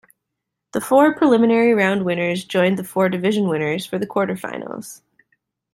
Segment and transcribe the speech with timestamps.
[0.73, 5.03] The four preliminary round winners joined the four division winners for the quarterfinals.